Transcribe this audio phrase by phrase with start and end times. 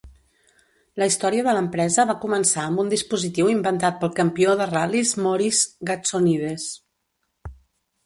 [1.03, 5.89] La història de l'empresa va començar amb un dispositiu inventat pel campió de ral·lis Maurice
[5.93, 6.71] Gatsonides.